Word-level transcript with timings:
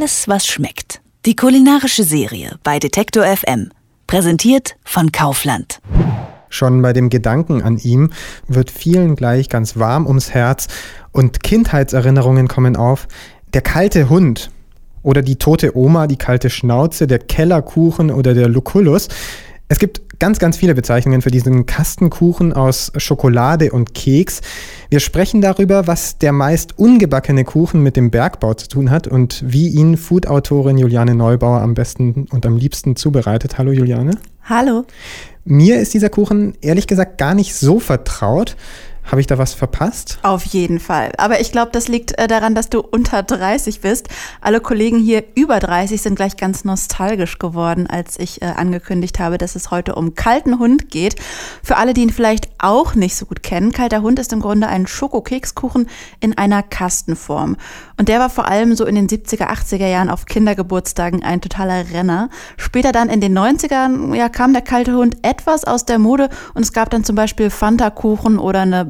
Alles, 0.00 0.28
was 0.28 0.46
schmeckt. 0.46 1.02
Die 1.26 1.36
kulinarische 1.36 2.04
Serie 2.04 2.58
bei 2.62 2.78
Detektor 2.78 3.22
FM. 3.22 3.68
Präsentiert 4.06 4.76
von 4.82 5.12
Kaufland. 5.12 5.78
Schon 6.48 6.80
bei 6.80 6.94
dem 6.94 7.10
Gedanken 7.10 7.60
an 7.60 7.76
ihm 7.76 8.10
wird 8.48 8.70
vielen 8.70 9.14
gleich 9.14 9.50
ganz 9.50 9.76
warm 9.76 10.06
ums 10.06 10.30
Herz 10.30 10.68
und 11.12 11.42
Kindheitserinnerungen 11.42 12.48
kommen 12.48 12.76
auf. 12.76 13.08
Der 13.52 13.60
kalte 13.60 14.08
Hund 14.08 14.50
oder 15.02 15.20
die 15.20 15.36
tote 15.36 15.76
Oma, 15.76 16.06
die 16.06 16.16
kalte 16.16 16.48
Schnauze, 16.48 17.06
der 17.06 17.18
Kellerkuchen 17.18 18.10
oder 18.10 18.32
der 18.32 18.48
Lucullus. 18.48 19.08
Es 19.68 19.78
gibt 19.78 20.00
ganz, 20.20 20.38
ganz 20.38 20.58
viele 20.58 20.74
Bezeichnungen 20.74 21.22
für 21.22 21.30
diesen 21.30 21.66
Kastenkuchen 21.66 22.52
aus 22.52 22.92
Schokolade 22.96 23.72
und 23.72 23.94
Keks. 23.94 24.42
Wir 24.90 25.00
sprechen 25.00 25.40
darüber, 25.40 25.86
was 25.86 26.18
der 26.18 26.32
meist 26.32 26.78
ungebackene 26.78 27.44
Kuchen 27.44 27.82
mit 27.82 27.96
dem 27.96 28.10
Bergbau 28.10 28.54
zu 28.54 28.68
tun 28.68 28.90
hat 28.90 29.08
und 29.08 29.42
wie 29.44 29.68
ihn 29.68 29.96
Food-Autorin 29.96 30.78
Juliane 30.78 31.14
Neubauer 31.14 31.62
am 31.62 31.74
besten 31.74 32.26
und 32.30 32.44
am 32.46 32.56
liebsten 32.56 32.96
zubereitet. 32.96 33.56
Hallo 33.58 33.72
Juliane. 33.72 34.12
Hallo. 34.44 34.84
Mir 35.44 35.80
ist 35.80 35.94
dieser 35.94 36.10
Kuchen 36.10 36.52
ehrlich 36.60 36.86
gesagt 36.86 37.16
gar 37.16 37.34
nicht 37.34 37.54
so 37.54 37.80
vertraut. 37.80 38.56
Habe 39.04 39.20
ich 39.20 39.26
da 39.26 39.38
was 39.38 39.54
verpasst? 39.54 40.18
Auf 40.22 40.44
jeden 40.44 40.78
Fall. 40.78 41.12
Aber 41.18 41.40
ich 41.40 41.50
glaube, 41.50 41.72
das 41.72 41.88
liegt 41.88 42.16
äh, 42.18 42.28
daran, 42.28 42.54
dass 42.54 42.70
du 42.70 42.80
unter 42.80 43.22
30 43.22 43.80
bist. 43.80 44.08
Alle 44.40 44.60
Kollegen 44.60 44.98
hier 44.98 45.24
über 45.34 45.58
30 45.58 46.00
sind 46.00 46.14
gleich 46.14 46.36
ganz 46.36 46.64
nostalgisch 46.64 47.38
geworden, 47.38 47.88
als 47.88 48.18
ich 48.18 48.40
äh, 48.40 48.46
angekündigt 48.46 49.18
habe, 49.18 49.36
dass 49.36 49.56
es 49.56 49.70
heute 49.70 49.96
um 49.96 50.14
kalten 50.14 50.58
Hund 50.58 50.90
geht. 50.90 51.16
Für 51.62 51.76
alle, 51.76 51.92
die 51.92 52.02
ihn 52.02 52.10
vielleicht 52.10 52.50
auch 52.58 52.94
nicht 52.94 53.16
so 53.16 53.26
gut 53.26 53.42
kennen, 53.42 53.72
kalter 53.72 54.02
Hund 54.02 54.18
ist 54.18 54.32
im 54.32 54.40
Grunde 54.40 54.68
ein 54.68 54.86
Schokokekskuchen 54.86 55.88
in 56.20 56.38
einer 56.38 56.62
Kastenform. 56.62 57.56
Und 57.96 58.08
der 58.08 58.20
war 58.20 58.30
vor 58.30 58.46
allem 58.46 58.76
so 58.76 58.86
in 58.86 58.94
den 58.94 59.08
70er, 59.08 59.48
80er 59.48 59.88
Jahren 59.88 60.08
auf 60.08 60.26
Kindergeburtstagen 60.26 61.24
ein 61.24 61.40
totaler 61.40 61.90
Renner. 61.90 62.30
Später 62.56 62.92
dann 62.92 63.08
in 63.08 63.20
den 63.20 63.36
90ern 63.36 64.14
ja, 64.14 64.28
kam 64.28 64.52
der 64.52 64.62
kalte 64.62 64.94
Hund 64.94 65.16
etwas 65.22 65.64
aus 65.64 65.84
der 65.84 65.98
Mode 65.98 66.28
und 66.54 66.62
es 66.62 66.72
gab 66.72 66.90
dann 66.90 67.02
zum 67.02 67.16
Beispiel 67.16 67.50
Fanta-Kuchen 67.50 68.38
oder 68.38 68.60
eine 68.60 68.89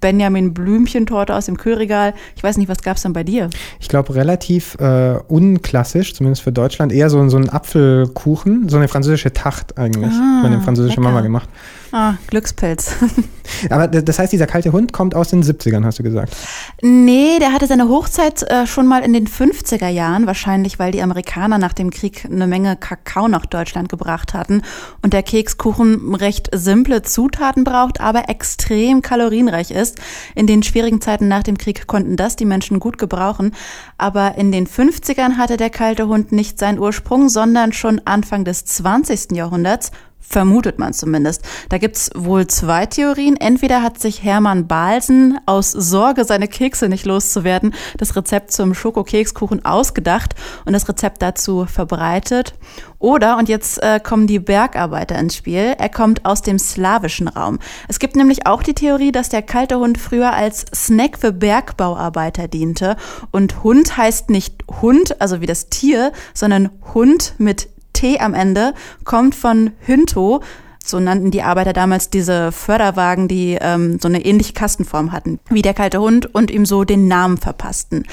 Benjamin 0.00 0.54
Blümchentorte 0.54 1.34
aus 1.34 1.46
dem 1.46 1.56
Kühlregal. 1.56 2.14
Ich 2.36 2.42
weiß 2.42 2.56
nicht, 2.56 2.68
was 2.68 2.82
gab 2.82 2.96
es 2.96 3.02
denn 3.02 3.12
bei 3.12 3.24
dir? 3.24 3.50
Ich 3.80 3.88
glaube, 3.88 4.14
relativ 4.14 4.76
äh, 4.80 5.18
unklassisch, 5.28 6.14
zumindest 6.14 6.42
für 6.42 6.52
Deutschland, 6.52 6.92
eher 6.92 7.10
so, 7.10 7.28
so 7.28 7.36
ein 7.36 7.48
Apfelkuchen, 7.48 8.68
so 8.68 8.76
eine 8.76 8.88
französische 8.88 9.32
Tacht 9.32 9.78
eigentlich. 9.78 10.12
Ah, 10.12 10.40
Meine 10.42 10.60
französische 10.60 10.96
lecker. 11.00 11.08
Mama 11.08 11.20
gemacht. 11.20 11.48
Ah, 11.92 12.14
Glückspilz. 12.28 12.94
Aber 13.70 13.88
das 13.88 14.18
heißt, 14.18 14.32
dieser 14.32 14.46
kalte 14.46 14.70
Hund 14.70 14.92
kommt 14.92 15.16
aus 15.16 15.30
den 15.30 15.42
70ern, 15.42 15.84
hast 15.84 15.98
du 15.98 16.04
gesagt? 16.04 16.36
Nee, 16.82 17.38
der 17.40 17.52
hatte 17.52 17.66
seine 17.66 17.88
Hochzeit 17.88 18.42
äh, 18.44 18.66
schon 18.66 18.86
mal 18.86 19.02
in 19.02 19.12
den 19.12 19.26
50er 19.26 19.88
Jahren, 19.88 20.26
wahrscheinlich 20.26 20.78
weil 20.78 20.92
die 20.92 21.02
Amerikaner 21.02 21.58
nach 21.58 21.72
dem 21.72 21.90
Krieg 21.90 22.24
eine 22.24 22.46
Menge 22.46 22.76
Kakao 22.76 23.26
nach 23.26 23.44
Deutschland 23.44 23.88
gebracht 23.88 24.34
hatten 24.34 24.62
und 25.02 25.12
der 25.12 25.24
Kekskuchen 25.24 26.14
recht 26.14 26.48
simple 26.54 27.02
Zutaten 27.02 27.64
braucht, 27.64 28.00
aber 28.00 28.28
extrem 28.28 29.02
kalorienreich 29.02 29.72
ist. 29.72 29.89
In 30.34 30.46
den 30.46 30.62
schwierigen 30.62 31.00
Zeiten 31.00 31.28
nach 31.28 31.42
dem 31.42 31.58
Krieg 31.58 31.86
konnten 31.86 32.16
das 32.16 32.36
die 32.36 32.44
Menschen 32.44 32.80
gut 32.80 32.98
gebrauchen, 32.98 33.54
aber 33.98 34.36
in 34.36 34.52
den 34.52 34.66
50ern 34.66 35.36
hatte 35.36 35.56
der 35.56 35.70
kalte 35.70 36.08
Hund 36.08 36.32
nicht 36.32 36.58
seinen 36.58 36.78
Ursprung, 36.78 37.28
sondern 37.28 37.72
schon 37.72 38.00
Anfang 38.04 38.44
des 38.44 38.64
20. 38.64 39.32
Jahrhunderts 39.32 39.90
vermutet 40.20 40.78
man 40.78 40.92
zumindest. 40.92 41.42
Da 41.68 41.78
gibt's 41.78 42.10
wohl 42.14 42.46
zwei 42.46 42.86
Theorien. 42.86 43.36
Entweder 43.36 43.82
hat 43.82 43.98
sich 43.98 44.22
Hermann 44.22 44.68
Balsen 44.68 45.38
aus 45.46 45.72
Sorge, 45.72 46.24
seine 46.24 46.46
Kekse 46.46 46.88
nicht 46.88 47.04
loszuwerden, 47.04 47.74
das 47.98 48.14
Rezept 48.14 48.52
zum 48.52 48.74
Schokokekskuchen 48.74 49.64
ausgedacht 49.64 50.34
und 50.64 50.72
das 50.72 50.88
Rezept 50.88 51.20
dazu 51.22 51.66
verbreitet. 51.66 52.54
Oder, 52.98 53.38
und 53.38 53.48
jetzt 53.48 53.82
äh, 53.82 53.98
kommen 53.98 54.26
die 54.26 54.38
Bergarbeiter 54.38 55.18
ins 55.18 55.34
Spiel, 55.34 55.74
er 55.78 55.88
kommt 55.88 56.24
aus 56.24 56.42
dem 56.42 56.58
slawischen 56.58 57.28
Raum. 57.28 57.58
Es 57.88 57.98
gibt 57.98 58.14
nämlich 58.14 58.46
auch 58.46 58.62
die 58.62 58.74
Theorie, 58.74 59.10
dass 59.10 59.30
der 59.30 59.42
kalte 59.42 59.78
Hund 59.78 59.98
früher 59.98 60.32
als 60.32 60.66
Snack 60.74 61.18
für 61.18 61.32
Bergbauarbeiter 61.32 62.46
diente. 62.46 62.96
Und 63.30 63.64
Hund 63.64 63.96
heißt 63.96 64.30
nicht 64.30 64.54
Hund, 64.82 65.20
also 65.20 65.40
wie 65.40 65.46
das 65.46 65.70
Tier, 65.70 66.12
sondern 66.34 66.70
Hund 66.94 67.34
mit 67.38 67.68
T 68.00 68.18
am 68.18 68.32
Ende 68.32 68.72
kommt 69.04 69.34
von 69.34 69.72
Hünto, 69.80 70.40
so 70.84 70.98
nannten 70.98 71.30
die 71.30 71.42
Arbeiter 71.42 71.72
damals 71.72 72.10
diese 72.10 72.52
Förderwagen, 72.52 73.28
die 73.28 73.58
ähm, 73.60 73.98
so 74.00 74.08
eine 74.08 74.24
ähnliche 74.24 74.52
Kastenform 74.52 75.12
hatten 75.12 75.38
wie 75.50 75.62
der 75.62 75.74
kalte 75.74 76.00
Hund 76.00 76.34
und 76.34 76.50
ihm 76.50 76.66
so 76.66 76.84
den 76.84 77.08
Namen 77.08 77.36
verpassten. 77.36 78.04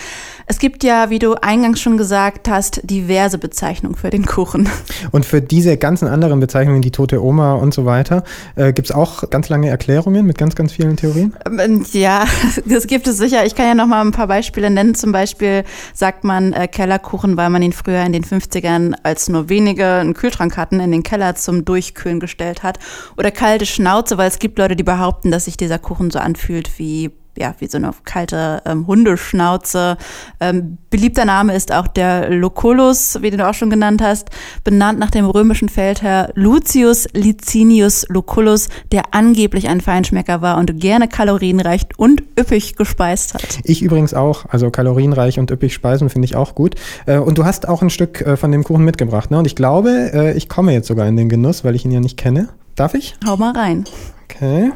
Es 0.47 0.59
gibt 0.59 0.83
ja, 0.83 1.09
wie 1.09 1.19
du 1.19 1.35
eingangs 1.35 1.81
schon 1.81 1.97
gesagt 1.97 2.49
hast, 2.49 2.81
diverse 2.83 3.37
Bezeichnungen 3.37 3.95
für 3.95 4.09
den 4.09 4.25
Kuchen. 4.25 4.69
Und 5.11 5.25
für 5.25 5.41
diese 5.41 5.77
ganzen 5.77 6.07
anderen 6.07 6.39
Bezeichnungen, 6.39 6.81
die 6.81 6.91
tote 6.91 7.21
Oma 7.23 7.53
und 7.53 7.73
so 7.73 7.85
weiter, 7.85 8.23
äh, 8.55 8.71
gibt 8.73 8.89
es 8.89 8.95
auch 8.95 9.29
ganz 9.29 9.49
lange 9.49 9.69
Erklärungen 9.69 10.25
mit 10.25 10.37
ganz, 10.37 10.55
ganz 10.55 10.71
vielen 10.71 10.95
Theorien? 10.95 11.35
Ähm, 11.59 11.85
ja, 11.91 12.25
das 12.65 12.87
gibt 12.87 13.07
es 13.07 13.17
sicher. 13.17 13.45
Ich 13.45 13.55
kann 13.55 13.67
ja 13.67 13.75
noch 13.75 13.87
mal 13.87 14.01
ein 14.01 14.11
paar 14.11 14.27
Beispiele 14.27 14.69
nennen. 14.69 14.95
Zum 14.95 15.11
Beispiel 15.11 15.63
sagt 15.93 16.23
man 16.23 16.53
äh, 16.53 16.67
Kellerkuchen, 16.67 17.35
weil 17.37 17.49
man 17.49 17.61
ihn 17.61 17.73
früher 17.73 18.03
in 18.03 18.13
den 18.13 18.23
50ern, 18.23 18.95
als 19.03 19.29
nur 19.29 19.49
wenige 19.49 19.85
einen 19.85 20.13
Kühlschrank 20.13 20.57
hatten, 20.57 20.79
in 20.79 20.91
den 20.91 21.03
Keller 21.03 21.35
zum 21.35 21.65
Durchkühlen 21.65 22.19
gestellt 22.19 22.56
hat. 22.63 22.79
Oder 23.17 23.31
kalte 23.31 23.65
Schnauze, 23.65 24.17
weil 24.17 24.27
es 24.27 24.39
gibt 24.39 24.57
Leute, 24.59 24.75
die 24.75 24.83
behaupten, 24.83 25.31
dass 25.31 25.45
sich 25.45 25.57
dieser 25.57 25.79
Kuchen 25.79 26.11
so 26.11 26.19
anfühlt 26.19 26.77
wie 26.79 27.11
ja, 27.37 27.55
wie 27.59 27.67
so 27.67 27.77
eine 27.77 27.91
kalte 28.03 28.61
ähm, 28.65 28.87
Hundeschnauze. 28.87 29.97
Ähm, 30.39 30.77
beliebter 30.89 31.25
Name 31.25 31.55
ist 31.55 31.73
auch 31.73 31.87
der 31.87 32.29
Lucullus, 32.29 33.21
wie 33.21 33.31
du 33.31 33.47
auch 33.47 33.53
schon 33.53 33.69
genannt 33.69 34.01
hast, 34.01 34.29
benannt 34.63 34.99
nach 34.99 35.11
dem 35.11 35.25
römischen 35.25 35.69
Feldherr 35.69 36.31
Lucius 36.35 37.07
Licinius 37.13 38.05
Lucullus, 38.09 38.69
der 38.91 39.03
angeblich 39.11 39.67
ein 39.67 39.81
Feinschmecker 39.81 40.41
war 40.41 40.57
und 40.57 40.79
gerne 40.79 41.07
kalorienreich 41.07 41.87
und 41.97 42.23
üppig 42.39 42.75
gespeist 42.75 43.33
hat. 43.33 43.59
Ich 43.63 43.81
übrigens 43.81 44.13
auch, 44.13 44.45
also 44.49 44.69
kalorienreich 44.69 45.39
und 45.39 45.51
üppig 45.51 45.73
speisen 45.73 46.09
finde 46.09 46.25
ich 46.25 46.35
auch 46.35 46.55
gut. 46.55 46.75
Äh, 47.05 47.17
und 47.17 47.37
du 47.37 47.45
hast 47.45 47.67
auch 47.67 47.81
ein 47.81 47.89
Stück 47.89 48.21
äh, 48.21 48.37
von 48.37 48.51
dem 48.51 48.63
Kuchen 48.63 48.83
mitgebracht, 48.83 49.31
ne? 49.31 49.39
Und 49.39 49.47
ich 49.47 49.55
glaube, 49.55 50.11
äh, 50.13 50.37
ich 50.37 50.49
komme 50.49 50.73
jetzt 50.73 50.87
sogar 50.87 51.07
in 51.07 51.17
den 51.17 51.29
Genuss, 51.29 51.63
weil 51.63 51.75
ich 51.75 51.85
ihn 51.85 51.91
ja 51.91 51.99
nicht 51.99 52.17
kenne. 52.17 52.49
Darf 52.75 52.93
ich? 52.93 53.15
Hau 53.25 53.37
mal 53.37 53.53
rein. 53.53 53.85
Okay. 54.25 54.71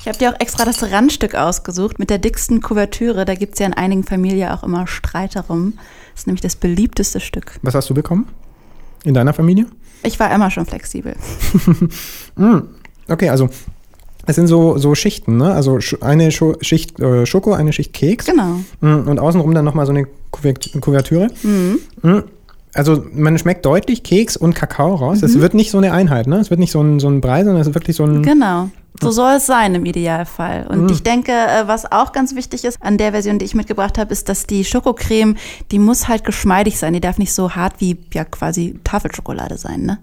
Ich 0.00 0.08
habe 0.08 0.16
dir 0.16 0.30
auch 0.30 0.40
extra 0.40 0.64
das 0.64 0.82
Randstück 0.90 1.34
ausgesucht 1.34 1.98
mit 1.98 2.08
der 2.08 2.16
dicksten 2.16 2.62
Kuvertüre. 2.62 3.26
Da 3.26 3.34
gibt 3.34 3.54
es 3.54 3.58
ja 3.60 3.66
in 3.66 3.74
einigen 3.74 4.02
Familien 4.02 4.48
auch 4.48 4.62
immer 4.62 4.86
Streit 4.86 5.36
darum. 5.36 5.74
Das 6.12 6.22
ist 6.22 6.26
nämlich 6.26 6.40
das 6.40 6.56
beliebteste 6.56 7.20
Stück. 7.20 7.58
Was 7.60 7.74
hast 7.74 7.90
du 7.90 7.94
bekommen? 7.94 8.26
In 9.04 9.12
deiner 9.12 9.34
Familie? 9.34 9.66
Ich 10.02 10.18
war 10.18 10.34
immer 10.34 10.50
schon 10.50 10.64
flexibel. 10.64 11.14
mm, 12.36 12.60
okay, 13.08 13.28
also 13.28 13.50
es 14.24 14.36
sind 14.36 14.46
so, 14.46 14.78
so 14.78 14.94
Schichten, 14.94 15.36
ne? 15.36 15.52
Also 15.52 15.78
eine 16.00 16.30
Schicht 16.30 16.98
äh, 16.98 17.26
Schoko, 17.26 17.52
eine 17.52 17.74
Schicht 17.74 17.92
Keks. 17.92 18.24
Genau. 18.24 18.60
Mm, 18.80 19.06
und 19.06 19.18
außenrum 19.18 19.52
dann 19.52 19.66
nochmal 19.66 19.84
so 19.84 19.92
eine 19.92 20.06
Kuvertüre. 20.30 21.28
Mhm. 21.42 21.78
Mm, 22.00 22.22
also 22.72 23.04
man 23.12 23.36
schmeckt 23.36 23.66
deutlich 23.66 24.02
Keks 24.02 24.38
und 24.38 24.54
Kakao 24.54 24.94
raus. 24.94 25.22
Es 25.22 25.34
mhm. 25.34 25.40
wird 25.42 25.52
nicht 25.52 25.70
so 25.70 25.76
eine 25.76 25.92
Einheit, 25.92 26.26
ne? 26.26 26.38
Es 26.38 26.48
wird 26.48 26.60
nicht 26.60 26.72
so 26.72 26.80
ein, 26.80 27.00
so 27.00 27.08
ein 27.08 27.20
Brei, 27.20 27.44
sondern 27.44 27.60
es 27.60 27.68
ist 27.68 27.74
wirklich 27.74 27.96
so 27.96 28.04
ein. 28.04 28.22
Genau. 28.22 28.70
So 29.00 29.10
soll 29.10 29.34
es 29.34 29.46
sein 29.46 29.74
im 29.74 29.84
Idealfall. 29.86 30.66
Und 30.68 30.84
mhm. 30.84 30.90
ich 30.90 31.02
denke, 31.02 31.32
äh, 31.32 31.66
was 31.66 31.90
auch 31.90 32.12
ganz 32.12 32.34
wichtig 32.34 32.64
ist 32.64 32.82
an 32.82 32.98
der 32.98 33.12
Version, 33.12 33.38
die 33.38 33.44
ich 33.44 33.54
mitgebracht 33.54 33.98
habe, 33.98 34.12
ist, 34.12 34.28
dass 34.28 34.46
die 34.46 34.64
Schokocreme, 34.64 35.36
die 35.70 35.78
muss 35.78 36.08
halt 36.08 36.24
geschmeidig 36.24 36.78
sein. 36.78 36.92
Die 36.92 37.00
darf 37.00 37.18
nicht 37.18 37.32
so 37.32 37.52
hart 37.52 37.74
wie 37.78 37.98
ja 38.12 38.24
quasi 38.24 38.78
Tafelschokolade 38.84 39.56
sein, 39.56 39.82
ne? 39.82 39.98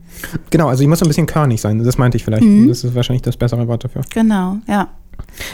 Genau, 0.50 0.68
also 0.68 0.82
die 0.82 0.88
muss 0.88 1.02
ein 1.02 1.08
bisschen 1.08 1.28
körnig 1.28 1.62
sein. 1.62 1.84
Das 1.84 1.98
meinte 1.98 2.18
ich 2.18 2.24
vielleicht. 2.24 2.44
Mhm. 2.44 2.68
Das 2.70 2.84
ist 2.84 2.96
wahrscheinlich 2.96 3.22
das 3.22 3.38
bessere 3.38 3.68
Wort 3.68 3.84
dafür. 3.84 4.02
Genau, 4.14 4.58
ja. 4.68 4.88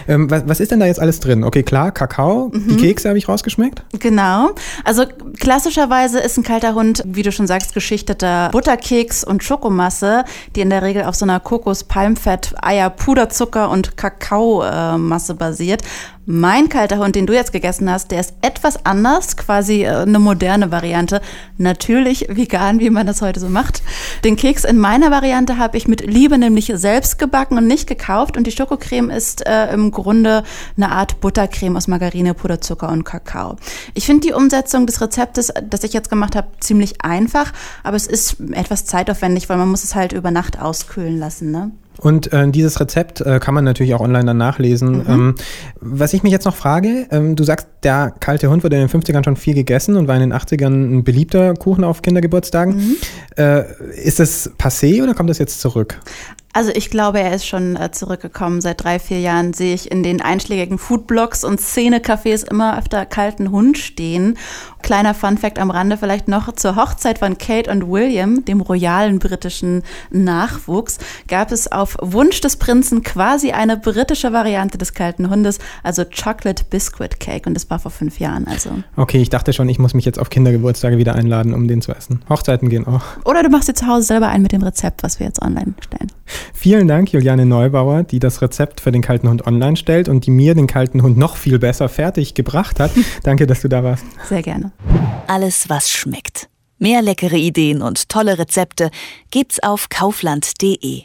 Ähm, 0.08 0.30
was, 0.30 0.44
was, 0.48 0.60
ist 0.60 0.72
denn 0.72 0.80
da 0.80 0.86
jetzt 0.86 1.00
alles 1.00 1.20
drin? 1.20 1.44
Okay, 1.44 1.64
klar, 1.64 1.92
Kakao, 1.92 2.52
mhm. 2.54 2.68
die 2.70 2.78
Kekse 2.78 3.10
habe 3.10 3.18
ich 3.18 3.28
rausgeschmeckt. 3.28 3.84
Genau. 4.00 4.52
Also 4.84 5.06
klassischerweise 5.40 6.20
ist 6.20 6.38
ein 6.38 6.44
kalter 6.44 6.76
Hund, 6.76 7.04
wie 7.06 7.24
du 7.24 7.32
schon 7.32 7.48
sagst, 7.48 7.74
geschichteter 7.74 8.50
Butterkeks 8.52 9.24
und 9.24 9.44
Schokomasse, 9.44 10.26
die 10.56 10.62
in 10.62 10.70
der 10.70 10.82
Regel 10.82 11.04
auf 11.04 11.16
so 11.16 11.26
einer 11.26 11.40
Kokos, 11.40 11.84
Palmfett, 11.84 12.54
Eier, 12.62 12.90
Puderzucker 12.90 13.70
und 13.70 13.98
Kakaomasse 13.98 15.36
basiert. 15.36 15.84
Mein 16.26 16.70
kalter 16.70 17.00
Hund, 17.00 17.18
den 17.18 17.28
du 17.28 17.34
jetzt 17.34 17.52
gegessen 17.52 17.92
hast, 17.92 18.12
der 18.12 18.22
ist 18.22 18.34
etwas 18.42 18.86
anders, 18.86 19.36
quasi 19.36 19.84
äh, 19.84 19.90
eine 19.90 20.20
moderne 20.20 20.72
Variante. 20.72 21.20
Natürlich 21.58 22.28
vegan, 22.30 22.80
wie 22.80 22.90
man 22.90 23.06
das 23.06 23.22
heute 23.22 23.42
so 23.42 23.50
macht. 23.50 23.84
Den 24.24 24.38
Keks 24.38 24.64
in 24.64 24.78
meiner 24.78 25.12
Variante 25.12 25.58
habe 25.58 25.76
ich 25.76 25.86
mit 25.86 26.00
Liebe 26.00 26.38
nämlich 26.38 26.72
selbst 26.76 27.20
gebacken 27.20 27.58
und 27.58 27.68
nicht 27.68 27.88
gekauft. 27.88 28.38
Und 28.38 28.48
die 28.48 28.52
Schokocreme 28.52 29.10
ist 29.10 29.46
äh, 29.46 29.74
im 29.74 29.92
Grunde 29.92 30.44
eine 30.78 30.92
Art 30.92 31.20
Buttercreme 31.20 31.76
aus 31.76 31.90
Margarine, 31.90 32.34
Puderzucker 32.34 32.90
und 32.90 33.04
Kakao. 33.04 33.58
Ich 33.94 34.06
finde 34.06 34.26
die 34.26 34.34
Umsetzung 34.34 34.86
des 34.86 35.02
Rezeptes, 35.02 35.52
das 35.70 35.84
ich 35.84 35.92
jetzt 35.92 36.10
gemacht 36.10 36.38
habe, 36.38 36.48
ziemlich 36.62 37.04
einfach, 37.04 37.52
aber 37.84 37.98
es 37.98 38.08
ist 38.08 38.38
etwas 38.54 38.86
zeitaufwendig, 38.86 39.50
weil 39.50 39.58
man 39.58 39.68
muss 39.68 39.84
es 39.84 39.94
halt 39.94 40.14
über 40.14 40.32
Nacht 40.32 40.58
auskühlen 40.58 41.20
lassen. 41.20 41.52
Ne? 41.52 41.72
Und 42.00 42.34
äh, 42.34 42.50
dieses 42.50 42.80
Rezept 42.80 43.22
äh, 43.22 43.40
kann 43.40 43.54
man 43.54 43.64
natürlich 43.64 43.94
auch 43.94 44.02
online 44.02 44.26
dann 44.26 44.38
nachlesen. 44.38 45.00
Mhm. 45.00 45.06
Ähm, 45.08 45.36
was 45.80 46.14
ich 46.14 46.24
mich 46.24 46.32
jetzt 46.32 46.46
noch 46.46 46.56
frage, 46.56 47.08
ähm, 47.12 47.36
du 47.36 47.44
sagst, 47.44 47.68
der 47.84 48.14
kalte 48.20 48.50
Hund 48.50 48.64
wurde 48.64 48.78
in 48.78 48.88
den 48.88 48.90
50ern 48.90 49.24
schon 49.24 49.36
viel 49.36 49.54
gegessen 49.54 49.96
und 49.96 50.08
war 50.08 50.16
in 50.16 50.22
den 50.22 50.34
80ern 50.34 50.98
ein 50.98 51.04
beliebter 51.04 51.54
Kuchen 51.54 51.84
auf 51.84 52.02
Kindergeburtstagen. 52.02 52.76
Mhm. 52.76 52.96
Äh, 53.38 53.64
ist 54.04 54.20
das 54.20 54.52
passé 54.58 55.04
oder 55.04 55.14
kommt 55.14 55.30
das 55.30 55.38
jetzt 55.38 55.62
zurück? 55.62 56.00
Also 56.56 56.72
ich 56.74 56.92
glaube, 56.92 57.20
er 57.20 57.34
ist 57.34 57.48
schon 57.48 57.76
äh, 57.76 57.92
zurückgekommen. 57.92 58.62
Seit 58.62 58.84
drei, 58.84 59.00
vier 59.00 59.20
Jahren 59.20 59.54
sehe 59.54 59.74
ich 59.74 59.92
in 59.92 60.04
den 60.04 60.22
einschlägigen 60.22 60.78
Foodblogs 60.78 61.44
und 61.44 61.60
Szenecafés 61.60 62.48
immer 62.48 62.78
öfter 62.78 63.08
kalten 63.08 63.50
Hund 63.50 63.80
stehen. 63.80 64.38
Kleiner 64.84 65.16
Funfact 65.16 65.58
am 65.58 65.72
Rande 65.72 65.98
vielleicht 65.98 66.28
noch, 66.28 66.54
zur 66.54 66.76
Hochzeit 66.76 67.20
von 67.20 67.40
Kate 67.40 67.72
und 67.72 67.90
William, 67.90 68.46
dem 68.46 68.62
royalen 68.62 69.18
britischen 69.18 69.82
Nachwuchs, 70.12 71.00
gab 71.28 71.52
es 71.52 71.72
auf 71.72 71.98
Wunsch 72.02 72.40
des 72.42 72.58
Prinzen 72.58 73.02
quasi 73.02 73.52
eine 73.52 73.76
britische 73.76 74.32
Variante 74.32 74.78
des 74.78 74.94
kalten 74.94 75.32
Hundes, 75.32 75.58
also 75.82 76.04
Chocolate 76.06 76.66
Biscuit 76.70 77.20
Cake. 77.20 77.48
Und 77.48 77.56
das 77.56 77.68
war 77.72 77.80
vor 77.80 77.92
fünf 77.92 78.20
Jahren. 78.20 78.46
Also. 78.48 78.70
Okay, 78.96 79.22
ich 79.22 79.30
dachte 79.30 79.54
schon, 79.54 79.70
ich 79.70 79.80
muss 79.80 79.96
mich 79.96 80.06
jetzt 80.06 80.20
auf 80.20 80.30
Kindergeburtstage 80.30 81.00
wieder 81.00 81.16
einladen, 81.16 81.56
um 81.56 81.68
den 81.68 81.82
zu 81.82 81.94
essen. 81.94 82.22
Hochzeiten 82.30 82.70
gehen 82.70 82.86
auch. 82.86 83.02
Oder 83.26 83.42
du 83.42 83.50
machst 83.50 83.70
dir 83.70 83.74
zu 83.74 83.88
Hause 83.88 84.04
selber 84.04 84.28
ein 84.28 84.44
mit 84.44 84.52
dem 84.52 84.62
Rezept, 84.62 85.02
was 85.02 85.20
wir 85.20 85.26
jetzt 85.26 85.42
online 85.42 85.74
stellen. 85.82 86.12
Vielen 86.54 86.88
Dank, 86.88 87.12
Juliane 87.12 87.46
Neubauer, 87.46 88.04
die 88.04 88.20
das 88.20 88.42
Rezept 88.42 88.82
für 88.82 88.92
den 88.92 89.02
kalten 89.02 89.30
Hund 89.30 89.48
online 89.48 89.76
stellt 89.76 90.10
und 90.10 90.26
die 90.26 90.32
mir 90.32 90.56
den 90.56 90.68
kalten 90.68 91.02
Hund 91.02 91.18
noch 91.18 91.38
viel 91.38 91.60
besser 91.60 91.90
fertig 91.90 92.34
gebracht 92.34 92.80
hat. 92.80 92.92
Danke, 93.24 93.48
dass 93.48 93.62
du 93.62 93.68
da 93.68 93.84
warst. 93.84 94.06
Sehr 94.30 94.42
gerne. 94.42 94.72
Alles, 95.28 95.70
was 95.70 95.90
schmeckt. 95.90 96.50
Mehr 96.78 97.02
leckere 97.02 97.38
Ideen 97.38 97.82
und 97.82 98.10
tolle 98.10 98.38
Rezepte 98.38 98.92
gibt's 99.32 99.62
auf 99.64 99.90
kaufland.de. 99.90 101.02